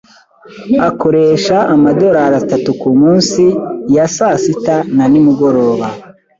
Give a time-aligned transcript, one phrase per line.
[0.89, 3.43] Akoresha amadorari atatu kumunsi
[3.95, 5.87] ya sasita na nimugoroba.